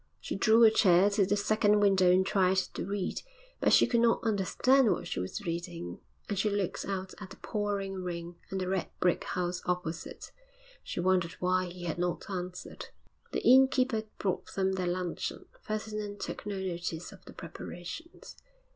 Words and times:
She 0.19 0.35
drew 0.35 0.63
a 0.63 0.71
chair 0.71 1.11
to 1.11 1.27
the 1.27 1.37
second 1.37 1.79
window 1.79 2.11
and 2.11 2.25
tried 2.25 2.57
to 2.57 2.83
read, 2.87 3.21
but 3.59 3.71
she 3.71 3.85
could 3.85 3.99
not 3.99 4.19
understand 4.23 4.89
what 4.89 5.05
she 5.07 5.19
was 5.19 5.45
reading. 5.45 5.99
And 6.27 6.39
she 6.39 6.49
looked 6.49 6.85
out 6.85 7.13
at 7.19 7.29
the 7.29 7.35
pouring 7.35 7.93
rain 8.03 8.37
and 8.49 8.59
the 8.59 8.67
red 8.67 8.89
brick 8.99 9.23
house 9.25 9.61
opposite. 9.67 10.31
She 10.83 10.99
wondered 10.99 11.33
why 11.33 11.67
he 11.67 11.83
had 11.83 11.99
not 11.99 12.27
answered. 12.31 12.87
The 13.31 13.43
innkeeper 13.47 14.01
brought 14.17 14.47
them 14.55 14.71
their 14.71 14.87
luncheon. 14.87 15.45
Ferdinand 15.61 16.19
took 16.19 16.47
no 16.47 16.59
notice 16.59 17.11
of 17.11 17.23
the 17.25 17.33
preparations. 17.33 18.37